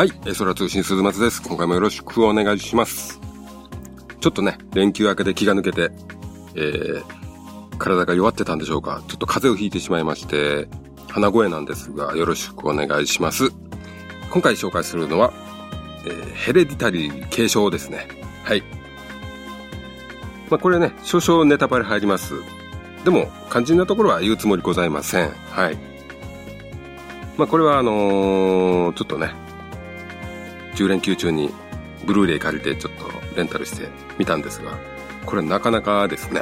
[0.00, 1.42] はい、え空通信鈴松です。
[1.42, 3.20] 今回もよろしくお願いします。
[4.18, 5.90] ちょっとね、連休明けで気が抜けて、
[6.54, 9.02] えー、体が弱ってたんでしょうか。
[9.08, 10.68] ちょっと風邪をひいてしまいまして、
[11.10, 13.50] 鼻声なんですが、よろしくお願いします。
[14.30, 15.34] 今回紹介するのは、
[16.06, 18.08] えー、ヘレディタリー継承ですね。
[18.44, 18.62] はい。
[20.48, 22.32] まあ、これね、少々ネタバレ入ります。
[23.04, 25.28] でも、肝心なところは言うつもりございません。
[25.50, 25.76] はい。
[27.36, 29.34] まあ、これはあのー、ちょっとね、
[30.80, 31.50] 10連休中に
[32.06, 34.78] ブルーレイ借りてちょっとレンタルしてみたんですが、
[35.26, 36.40] これなかなかですね、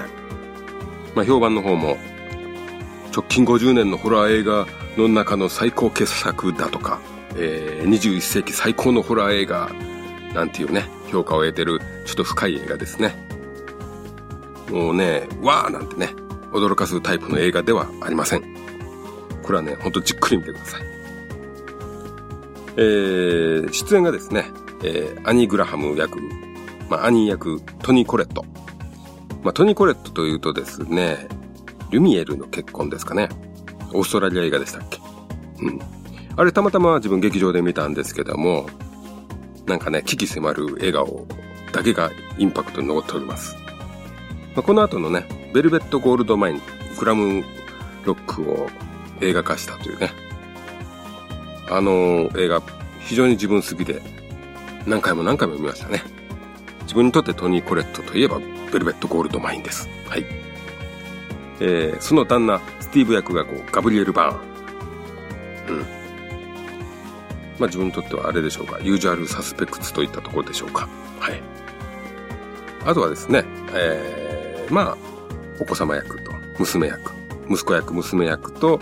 [1.15, 1.99] まあ、評判の方も、
[3.13, 4.67] 直近50年のホラー映画
[4.97, 7.01] の中の最高傑作だとか、
[7.35, 9.71] えー、21世紀最高のホラー映画
[10.35, 13.15] なんていうね、評価を得てるちょっと深い映画ですね。
[14.71, 16.15] もうね、わーなんてね、
[16.53, 18.43] 驚かすタイプの映画ではありません。
[19.43, 20.98] これはね、ほんとじっくり見てください。
[22.81, 24.45] えー、出演がですね、
[24.85, 26.21] えー、アニー・グラハム役、
[26.89, 28.45] まあ、アニー役、トニー・コレット。
[29.43, 31.27] まあ、トニー・コレットというとですね、
[31.91, 33.29] ルミエルの結婚ですかね。
[33.93, 35.01] オーストラリア映画でしたっけ
[35.61, 35.81] うん。
[36.37, 38.69] あれたまたま自分劇場で見たんですけども、
[39.67, 41.27] なんかね、危機迫る笑顔
[41.73, 43.57] だけがインパクトに残っております。
[44.55, 46.61] まあ、この後のね、ベルベット・ゴールド・マイン、
[46.97, 47.43] グラム・
[48.05, 48.69] ロックを
[49.21, 50.28] 映画化したというね。
[51.71, 52.63] あの映画、
[53.01, 54.03] 非常に自分好きで、
[54.87, 56.03] 何回も何回も見ましたね。
[56.83, 58.39] 自分にとってトニー・コレットといえば、
[58.73, 59.89] ベルベット・ゴールド・マインです。
[60.07, 60.25] はい。
[61.61, 65.77] えー、その旦那、スティーブ役がこう、ガブリエル・バーン。
[65.77, 65.81] うん。
[67.59, 68.79] まあ自分にとってはあれでしょうか。
[68.81, 70.89] ユージュアル・サスペクツといったところでしょうか。
[71.19, 71.43] はい。
[72.87, 73.45] あとはですね、
[73.75, 74.97] えー、まあ、
[75.61, 77.13] お子様役と、娘役、
[77.51, 78.81] 息子役、娘役と、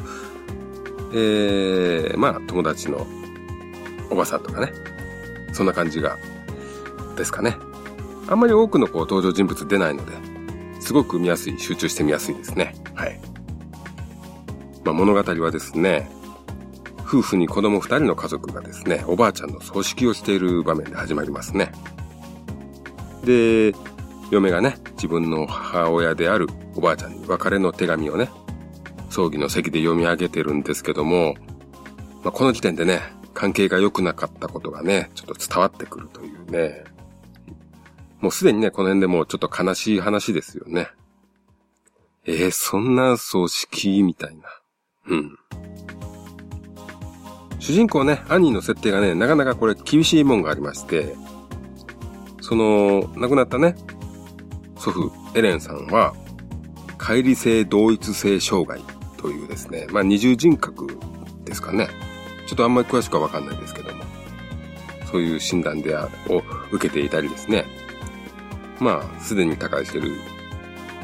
[1.12, 3.06] えー、まあ、友達の
[4.11, 4.72] おばさんとかね。
[5.53, 6.17] そんな感じが、
[7.17, 7.56] ですかね。
[8.28, 10.12] あんまり多くのこう登場人物出ないので、
[10.81, 12.75] すごく見やすい、集中して見やすいですね。
[12.94, 13.21] はい。
[14.84, 16.11] まあ、物語はですね、
[17.00, 21.71] 夫婦に子供二人の家族がですね、おばあちゃんの葬式をしている場面で始まりますね。
[23.25, 23.73] で、
[24.31, 28.28] 嫁がね、自分の母親であるおばあちゃんに別れの手紙をね、
[29.16, 31.37] 葬儀の席で読み上げてるんですけども、
[32.22, 33.00] まあ、この時点でね、
[33.32, 36.84] 関係が良くなかったことがね、ちょっと伝わってくるというね、
[38.21, 40.88] もうすでにね、この辺でもうちょっと悲しい話ですよね。
[42.26, 44.43] えー、そんな葬式みたいな。
[45.09, 45.38] うん。
[47.59, 51.16] 主人公ね、アニーの設定がね、なかなかこれ厳しいもんがありまして、
[52.43, 53.76] その、亡くなったね、
[54.76, 56.15] 祖父、エレンさんは、
[56.99, 58.82] 乖離性同一性障害
[59.26, 60.87] というですね、まあ二重人格
[61.44, 61.88] ですかね。
[62.47, 64.04] ちょっとあんまり詳しくはわかんないですけども、
[65.10, 67.64] そういう診断であを受けていたりですね。
[68.78, 70.12] まあ、すでに他界してる。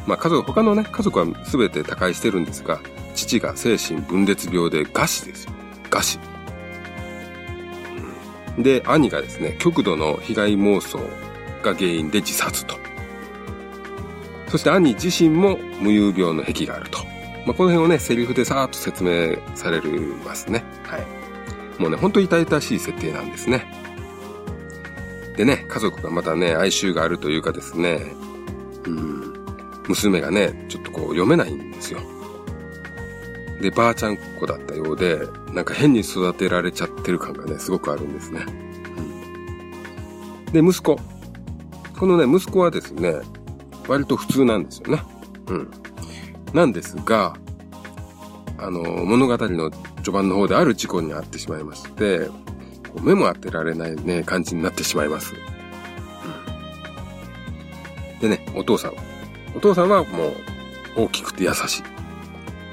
[0.07, 2.81] まあ家族、他のね、家族は全て他界してるんですが、
[3.17, 5.53] 父が精神分裂病で餓死ですよ。
[5.91, 6.19] 餓死。
[8.57, 11.01] で、兄がですね、極度の被害妄想
[11.65, 12.77] が原因で自殺と。
[14.47, 17.12] そして兄自身も無遊病の癖があると。
[17.47, 19.81] まあ、この辺をね、セリフでさーっと説明され
[20.25, 20.65] ますね。
[20.85, 21.07] はい。
[21.81, 23.67] もうね、ほんと痛々しい設定なんですね。
[25.37, 28.15] でね、家族がまたね、哀愁があるというかですね、
[28.85, 29.35] うん、
[29.89, 32.01] 娘がね、ちょっとこう読めないんですよ。
[33.61, 35.21] で、ばあちゃん子だったようで、
[35.53, 38.45] なんか変に育てられちゃってる感がね、すごくあるんですね。
[40.47, 40.99] うん、で、息子。
[41.99, 43.15] このね、息子はですね、
[43.89, 45.03] 割と普通なんですよね。
[45.49, 45.71] うん。
[46.53, 47.35] なんですが、
[48.59, 52.29] あの、物語の序盤の方である事故に遭ってしまいまして、
[53.03, 55.35] 目も当てられないね、感じになってしまいます。
[58.15, 58.93] うん、でね、お父さん。
[59.55, 61.83] お父さんはもう大きくて優しい。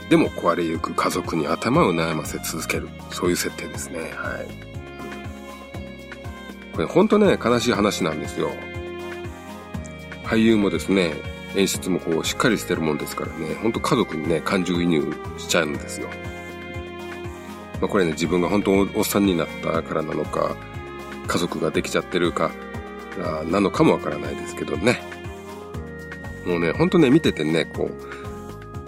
[0.10, 2.90] でも壊れゆく家族に頭を悩ませ続ける。
[3.12, 4.00] そういう設定ですね。
[4.00, 4.70] はい。
[6.74, 8.52] これほんとね、悲しい話なんですよ。
[10.24, 11.14] 俳優もですね、
[11.56, 16.08] 演出もこうしっかりしてるもんですからね、ほんと家族にね、感情移入しちゃうんですよ。
[17.82, 20.56] まあこれね、自分が本当おっさんになったからなのか、
[21.28, 22.52] 家族ができちゃってるか、
[23.50, 25.02] なのかもわからないですけどね。
[26.46, 27.90] もうね、ほんとね、見ててね、こ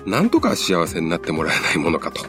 [0.05, 2.25] う、なんとか幸せになってもらえないものかと。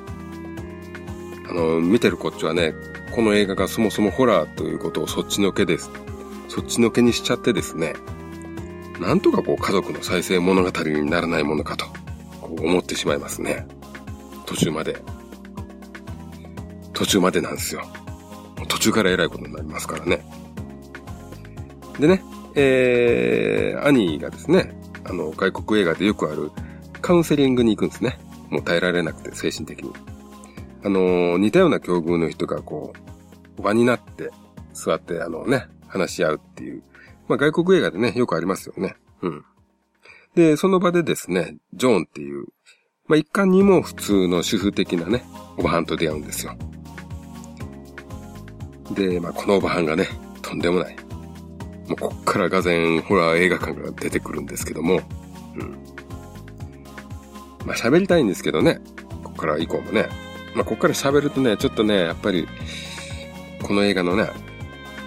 [1.49, 2.75] あの、見てるこっちはね、
[3.13, 5.91] この映画がそもそもホラーということをそっちのけです。
[6.49, 7.95] そっちのけにしちゃってですね、
[9.03, 11.87] なんとかこう家族の再生物語にならないものかと、
[12.41, 13.67] こう思ってしまいますね。
[14.47, 14.97] 途中まで。
[16.93, 17.83] 途中までなんですよ。
[18.69, 20.25] 途中から偉いことになりますからね。
[21.99, 22.23] でね、
[22.55, 24.73] えー、兄がですね、
[25.05, 26.53] あの、外国映画でよくある
[27.01, 28.19] カウンセリングに行くんですね。
[28.51, 29.93] もう耐えられなくて、精神的に。
[30.85, 32.93] あの、似たような境遇の人がこ
[33.59, 34.31] う、場になって
[34.73, 36.83] 座って、あのね、話し合うっていう。
[37.29, 38.97] まあ外国映画でね、よくありますよね。
[39.23, 39.45] うん。
[40.35, 42.47] で、その場でですね、ジョーンっていう、
[43.07, 45.25] まあ一貫にも普通の主婦的なね、
[45.57, 46.57] おばはんと出会うんですよ。
[48.95, 50.09] で、まあこのおばはんがね、
[50.41, 50.97] とんでもない。
[51.89, 55.01] もうこっからがぜんホラー映画館が出てくるんですけども、
[55.57, 55.71] うん。
[57.67, 58.81] まあ喋りたいんですけどね、
[59.25, 60.09] こっから以降もね。
[60.55, 62.49] まあこっから喋るとね、ちょっとね、やっぱり、
[63.63, 64.31] この映画のね、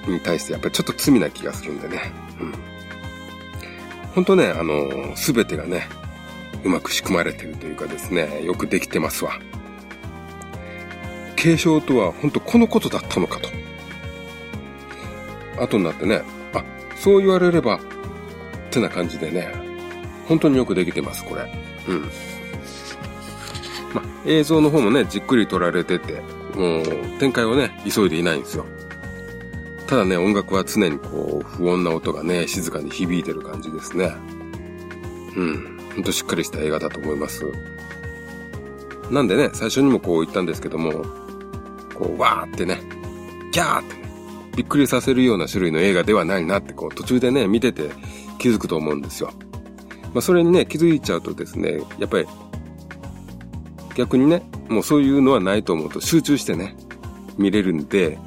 [0.07, 2.11] に対してやっぱりちょっと罪な気がするんでね。
[2.39, 2.53] うん。
[4.13, 5.87] 本当ね、あの、すべてがね、
[6.63, 9.39] うまく仕組まれてるというかですね、よくできてますわ。
[11.35, 13.49] 継承とは本当このことだったのかと。
[15.61, 16.21] 後になってね、
[16.53, 16.63] あ、
[16.95, 17.79] そう言われれば、っ
[18.71, 19.53] てな感じでね、
[20.27, 21.43] 本当によくできてます、これ。
[21.87, 22.01] うん。
[23.93, 26.21] ま、映像の方もね、じっくり撮られてて、
[26.55, 26.83] もう、
[27.19, 28.65] 展開をね、急いでいないんですよ。
[29.87, 34.15] ただね、音楽は常にこう、不穏な音がね、静かに響いてる感じですね。
[35.35, 35.79] うん。
[35.95, 37.45] ほんとしっかりした映画だと思います。
[39.11, 40.91] なんでね、最初にもこう言ったんですけども、
[41.93, 42.81] こう、わーってね、
[43.51, 44.09] ギャーってね、
[44.55, 47.91] びっくりさせるような種類の映画ではないなってこう、途中でね、見てて
[48.39, 49.31] 気づくと思うんですよ。
[50.13, 52.25] まあ、それにね、気づいちゃうとですね、やっぱり、
[53.95, 56.75] 逆にね、もうそういうのはないと思うと集中してね、
[57.37, 58.17] 見れるんで、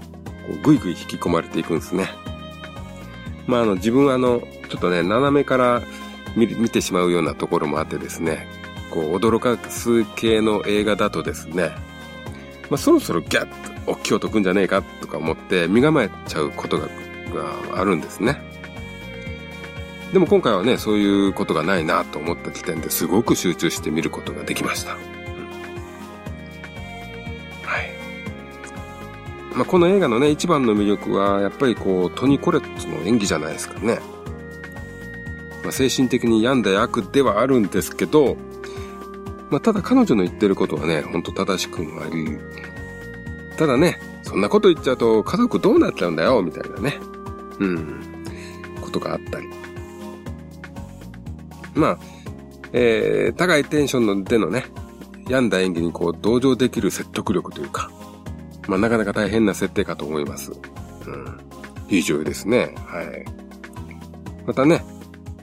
[0.49, 2.09] こうぐいぐい引き込まれていくんですね。
[3.47, 5.83] まあ、あの、自分はあの、ちょっとね、斜めから
[6.35, 8.49] 見見てしまうようなところもあってですね、
[8.91, 11.71] こう、驚かす系の映画だとですね、
[12.71, 13.47] まあ、そろそろギャッ
[13.85, 16.89] と大きい音くんじゃねえかとか思って身構えちゃうことが
[17.35, 18.41] があるんですね。
[20.13, 24.97] でも今回はね、そういうことがないなと思った時点ですごく集中して見ることができました。
[29.59, 33.99] まあ、この映画のね、一番の魅力は、やっぱりこう、トニ・コレットの演技じゃないですかね。
[35.65, 38.37] まあ、精神的に病んだ役ではあるんですけど、
[39.51, 42.39] まあ、ただ彼女の言ってることはね、ほんと正しくもあり、
[43.57, 47.01] ただね、そんなこと言っちゃうと家族どうなっちゃうんだよ、みたいなね。
[47.59, 48.01] うん。
[48.81, 49.49] ことがあったり。
[51.75, 51.99] まあ、
[52.73, 54.67] えー、高いテンションのでのね、
[55.29, 57.91] 病んだ演技にこう同情できる説得力というか、
[58.69, 60.53] まあ、なかなか大変な設定かと思います。
[60.53, 61.41] うん。
[61.89, 62.75] いい女優ですね。
[62.87, 63.25] はい。
[64.47, 64.85] またね、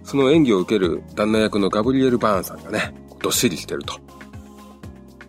[0.03, 3.95] その演技を受ける旦那役のガブリエル・バーンさんがね、どっしりしてると。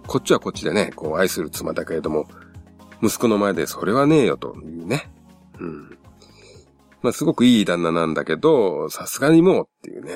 [0.07, 2.29] こっちはこっちでね、こう愛する妻だけれども、
[3.03, 5.11] 息子の前でそれはねえよというね。
[5.59, 5.99] うん。
[7.03, 10.13] まあすごくいい旦那なんだけど、さすがにもうっていうね、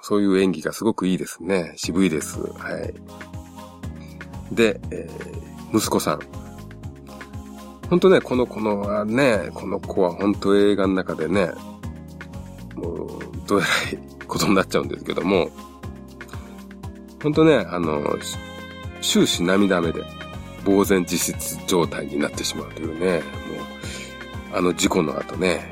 [0.00, 1.72] そういう演技がすごくいいですね。
[1.76, 2.40] 渋いです。
[2.40, 4.54] はい。
[4.54, 6.41] で、えー、息子さん。
[7.92, 11.50] ほんとね、この子のはね、この子は本当映画の中でね、
[12.74, 15.50] もう、どうやらことになっちゃうんですけども、
[17.22, 18.02] ほんとね、あの、
[19.02, 20.02] 終始涙目で、
[20.64, 23.20] 呆然自失状態になってしまうというね、も
[24.54, 25.70] う、あの事故の後ね、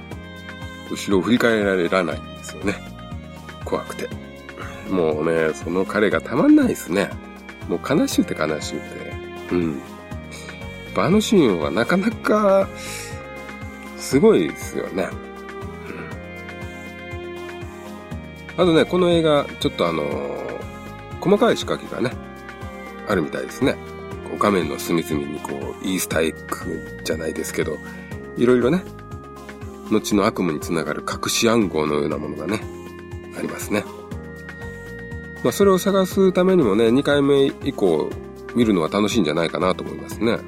[0.90, 2.74] 後ろを振り返られらないんですよね。
[3.64, 4.10] 怖くて。
[4.90, 7.08] もうね、その彼がたまんないですね。
[7.66, 9.54] もう悲しゅうて悲しゅうて。
[9.54, 9.80] うん。
[10.96, 12.68] あのシーンはなかなか、
[13.96, 15.08] すごいですよね。
[18.56, 22.14] あとね、この映画、ちょっとあのー、細かい仕掛けがね、
[23.08, 23.74] あるみたいですね。
[24.24, 27.78] こう画面の隅々にこう、イースターエッグじゃないですけど、
[28.36, 28.82] いろいろね、
[29.90, 32.60] 後の悪夢につながる隠し暗号のようなものがね、
[33.38, 33.84] ありますね。
[35.42, 38.10] まあ、それを探すためにもね、2回目以降
[38.54, 40.38] 見るのは楽しいんじゃないかなと思いますね。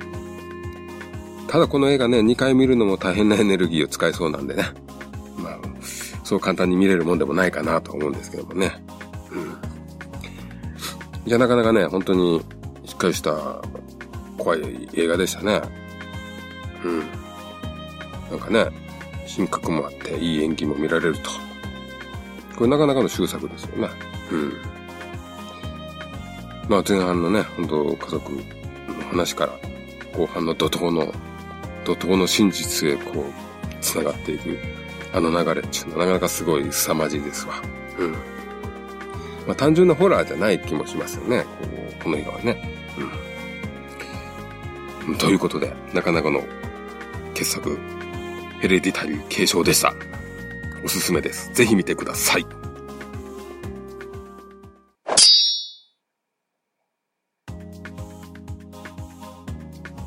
[1.52, 4.64] ただこの映画ね、2回見るのも大変なエネルギーを使いそうなんでね。
[5.36, 5.58] まあ、
[6.24, 8.82] そう簡単に見れるもんでもないかなと思うんですけどもね。
[9.30, 9.42] うん。
[11.26, 12.40] いや、なかなかね、本当に
[12.86, 13.60] しっかりした
[14.38, 15.60] 怖い映画でしたね。
[16.86, 17.00] うん。
[18.30, 18.68] なんかね、
[19.26, 21.28] 品格もあっていい演技も見られると。
[22.56, 23.90] これなかなかの終作ですよね。
[24.30, 24.52] うん。
[26.70, 28.40] まあ前半のね、本当家族の
[29.10, 29.52] 話から
[30.16, 31.12] 後半の怒涛の
[31.84, 34.58] 怒涛の真実へこう、繋がっていく、
[35.12, 37.54] あの流れっていうのはなかなかすごい凄まじいですわ。
[37.98, 38.12] うん。
[38.12, 38.18] ま
[39.52, 41.44] あ単純なホラーじゃない気もしますよね。
[42.02, 42.72] この映画はね。
[45.06, 45.16] うん。
[45.16, 46.42] ということで、なかなかの
[47.34, 47.78] 傑傑作、
[48.60, 49.92] ヘレディタリー継承でした。
[50.84, 51.52] おすすめです。
[51.52, 52.46] ぜひ見てください。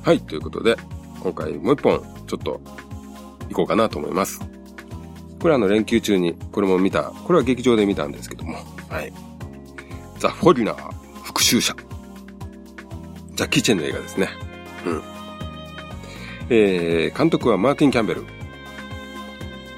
[0.03, 0.77] はい、ということで、
[1.25, 2.61] 今回もう一本、ちょっと、
[3.49, 4.39] 行こうかなと思います。
[5.39, 9.11] これあの連休中に、これも見た、これは劇場で見たんですけども、はい。
[10.19, 10.91] ザ・フォリナー
[11.23, 11.75] 復讐者。
[13.33, 14.29] ジャッキー・チェンの映画ですね。
[14.85, 15.01] うん。
[16.49, 18.23] えー、監督はマーティン・キャンベル。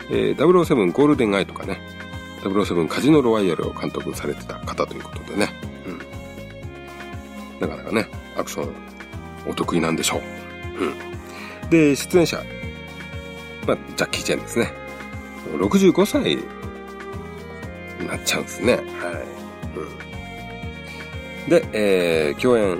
[0.09, 1.79] えー、007ゴールデンアイとかね、
[2.41, 5.47] 007カジノロワイヤルを監督されてた方ということでね。
[5.85, 5.91] う
[7.65, 7.69] ん。
[7.69, 8.75] なかなかね、アクション
[9.49, 10.83] お得意なんでしょう。
[10.83, 11.16] うん。
[11.69, 12.43] で、出演者。
[13.67, 14.71] まあ、ジャッキー・チェンですね。
[15.53, 18.73] 65歳になっちゃうんですね。
[18.75, 18.83] はい。
[21.45, 21.49] うん。
[21.49, 22.79] で、えー、共演、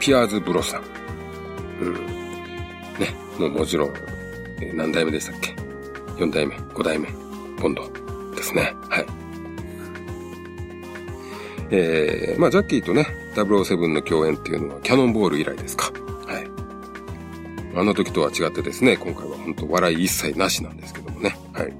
[0.00, 0.82] ピアーズ・ブロスさん。
[1.80, 1.94] うん。
[2.98, 3.92] ね、もうもちろん、
[4.60, 5.54] えー、何代目でしたっけ
[6.16, 7.08] ?4 代目、5代目、
[7.60, 7.88] ボンド
[8.34, 8.74] ですね。
[8.88, 9.06] はい。
[11.70, 15.90] えー、まあ、ジャッキーとね、007の共演っていうのはキャノンボール以来ですか。
[17.74, 21.36] あの時とは違ってですね、今回は本当笑い一切なしなんですけどもね。
[21.52, 21.72] はい。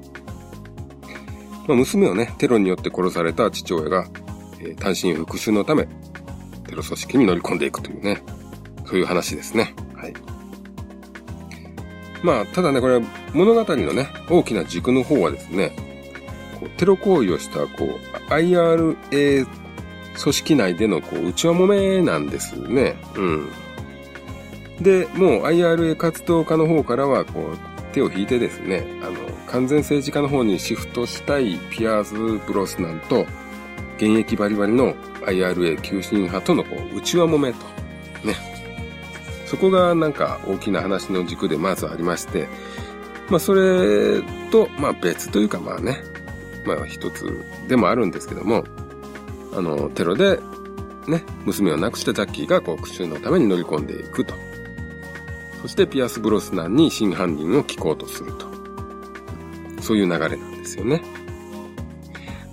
[1.69, 4.07] まあ、娘をね、テロによって殺された父親が、
[4.61, 5.87] えー、単身復讐のため、
[6.67, 8.23] テロ組織に乗り込んでいくというね、
[8.87, 9.75] そういう話ですね。
[9.95, 10.15] はい。
[12.23, 13.01] まあ、ただね、これ
[13.35, 15.77] 物語のね、大きな軸の方はですね、
[16.59, 19.47] こうテロ行為をした、こう、IRA
[20.21, 22.97] 組織内でのこう内輪もめなんですね。
[23.17, 23.49] うん。
[24.83, 29.15] で、もう IRA 活動家の方からはこう手を引いてですね、あの、
[29.47, 33.27] 完全政治家の方にシフトしたいピアーズ・ブロスナンと、
[33.97, 34.95] 現役バリバリの
[35.27, 37.59] IRA 急進派とのこう内輪もめと。
[38.27, 38.35] ね。
[39.47, 42.49] そこがなんか大きな話の軸でまずありまして、
[43.29, 46.03] まあそれと、まあ別というかまあね、
[46.65, 48.65] まあ一つでもあるんですけども、
[49.55, 50.41] あの、テロで、
[51.07, 54.35] ね、娘を亡くしたジャッキーが、こう、復讐のために乗り込んでいくと。
[55.63, 58.47] そして、ピアス・ブロスナンに真犯人を聞こうとすると。
[59.81, 61.03] そういう流れなんですよね。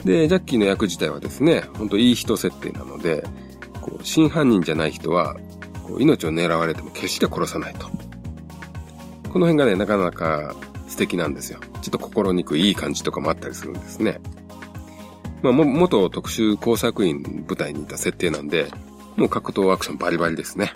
[0.06, 3.26] で、ジャッキーの役自体はですね、ほんといい人設定なので、
[3.82, 5.36] こう、真犯人じゃない人は、
[5.84, 7.88] こう命を狙われても決して殺さないと。
[9.30, 10.56] この辺がね、なかなか
[10.88, 11.60] 素敵なんですよ。
[11.82, 14.20] ちょっと心にくいいい感じとかもあったりするんですね。
[15.42, 18.68] まあ、も、元特殊工作員部隊にいた設定なんで、
[19.16, 20.74] もう格闘アクションバリバリですね。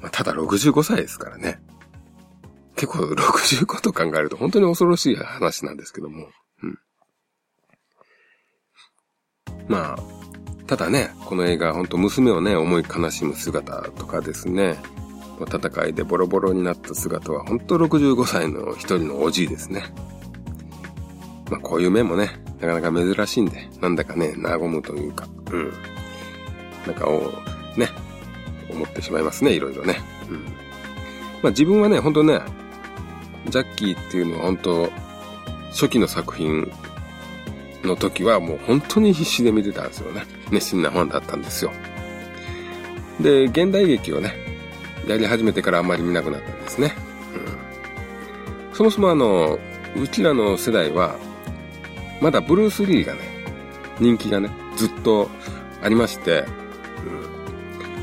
[0.00, 1.60] まあ、ただ65歳ですからね。
[2.76, 6.28] 結構65と考えると本当に恐ろしい話なんですけども。
[6.62, 6.78] うん。
[9.66, 9.98] まあ、
[10.66, 14.78] ただね、この映画本当娘をね、思い悲しむ姿とかですね、
[15.40, 19.84] 戦いでボロボロになった姿は本当65歳の一人のおじいですね。
[21.50, 25.72] まあこういう面もね、なかなか珍しいんで、なんだかね、和むというか、うん。
[26.86, 27.32] なんかを、
[27.76, 27.88] ね、
[28.78, 30.00] 思ってしまいますね、いろいろね。
[30.30, 30.36] うん。
[31.42, 32.40] まあ自分はね、ほんとね、
[33.48, 34.90] ジャッキーっていうのは本当
[35.70, 36.70] 初期の作品
[37.84, 40.24] の時はもう本当に必死で見てたんですよね。
[40.50, 41.72] 熱心なファンだったんですよ。
[43.20, 44.34] で、現代劇をね、
[45.06, 46.94] やり始めてからあんまり見なくなったんですね。
[48.70, 48.76] うん。
[48.76, 49.58] そもそもあの、
[49.96, 51.16] うちらの世代は、
[52.20, 53.20] まだブルース・リーがね、
[54.00, 55.30] 人気がね、ずっと
[55.82, 56.44] ありまして、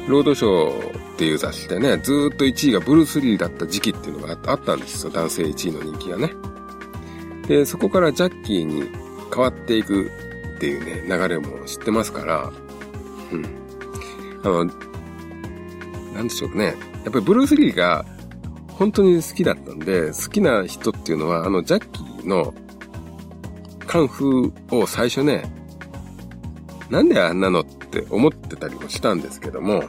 [0.08, 6.34] ロードショーっていう雑誌でね、ずっと1位がブルース・リーだった時期っていうのがあったんですよ、男性1位の人気がね。
[7.48, 8.84] で、そこからジャッキーに
[9.34, 10.12] 変わっていく
[10.56, 12.52] っていうね、流れも知ってますから、
[13.32, 13.46] うん。
[14.44, 14.66] あの、
[16.14, 16.76] なんでしょうね。
[17.04, 18.06] やっぱりブルース・リーが
[18.68, 22.54] 本当に好きだったんで、好きな人っていうのは、あの、ジャッキーの
[23.88, 25.52] カンフーを最初ね、
[26.90, 29.84] なんであんなのってって思ってたりもしたんですけども、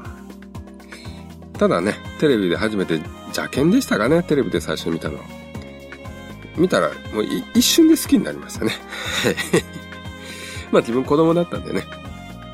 [1.58, 5.18] ただね、テレビで初めて、邪剣でしたかね、テレビで最初見たの。
[6.56, 8.72] 見たら、もう一瞬で好きになりましたね。
[10.70, 11.82] まあ自分子供だったんでね、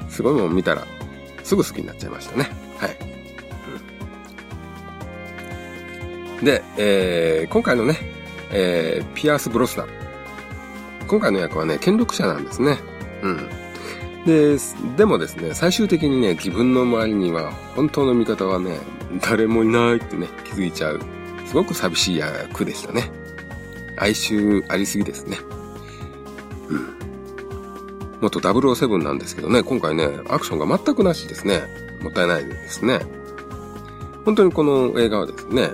[0.09, 0.87] すごいもん見たら、
[1.45, 2.51] すぐ好きになっちゃいましたね。
[2.79, 2.97] はい。
[6.39, 7.99] うん、で、えー、今回のね、
[8.51, 9.89] えー、ピアース・ブロスナン。
[11.07, 12.79] 今回の役はね、権力者なんですね。
[13.23, 13.62] うん。
[14.27, 14.57] で、
[14.97, 18.79] でもですね、最終的にね、自分の周りには本当の味方はね、
[19.21, 21.01] 誰もいないってね、気づいちゃう。
[21.47, 23.11] すごく寂しい役でしたね。
[23.99, 25.39] 哀愁ありすぎですね。
[26.69, 26.95] うん。
[28.21, 31.63] 元007なんですけどね、今回ね、アクションが全くなしですね。
[32.01, 33.01] もったいないですね。
[34.25, 35.71] 本当にこの映画はですね、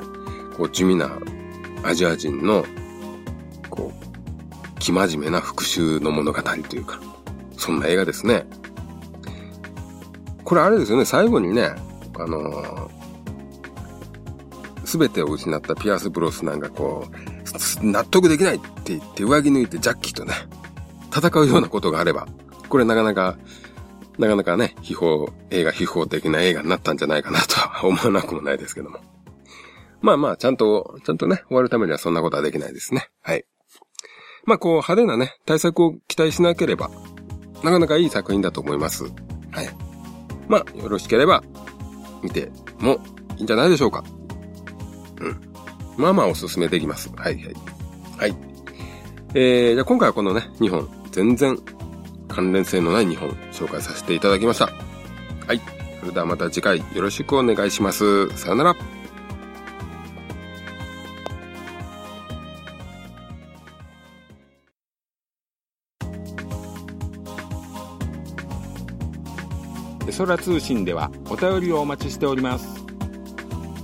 [0.57, 1.19] こう地味な
[1.83, 2.65] アジア人の、
[3.69, 7.01] こう、生真面目な復讐の物語というか、
[7.69, 8.47] そんな映画ですね。
[10.43, 11.75] これあれですよね、最後にね、
[12.19, 12.91] あの
[14.87, 17.07] す、べてを失ったピアス・ブロスなんかこ
[17.83, 20.33] う、納得できないって言って上着抜いてジャッキーとね、
[21.15, 22.27] 戦うようなことがあれば、
[22.71, 23.37] これなかなか、
[24.17, 29.01] なかなかね、秘宝、映画秘宝的な映画になったんじゃないかなとは 思わなくもないですけども。
[30.01, 33.11] まあまあ、ちゃんと、ちゃんとね、終わるためにはそんなことはできないですね。
[33.21, 33.45] はい。
[34.47, 36.91] まあこう、派手なね、対策を期待しなければ、
[37.63, 39.05] なかなかいい作品だと思います。
[39.05, 39.69] はい。
[40.49, 41.43] まあ、よろしければ、
[42.23, 43.01] 見ても
[43.37, 44.05] いいんじゃないでしょうか。
[45.21, 45.41] うん。
[45.97, 47.11] まあまあおすすめできます。
[47.17, 47.55] はいはい。
[48.19, 48.37] はい。
[49.35, 51.59] えー、じゃあ今回はこのね、2本、全然
[52.29, 54.67] 関連性のない2本紹介させていただきました。
[55.47, 55.61] はい。
[56.01, 58.29] それではまた次回よろしくお願いします。
[58.37, 58.98] さよなら。
[70.09, 72.83] エソラ通信ではお便りをお待ちしております。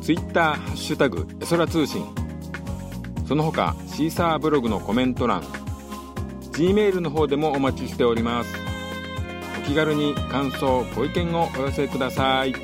[0.00, 2.02] ツイッターハッシュタグエソラ通信。
[3.28, 5.43] その他シーサーブログのコメント欄
[6.52, 8.54] G メールの方でもお待ちしております。
[9.59, 12.54] お気軽に感想ご意見をお寄せください。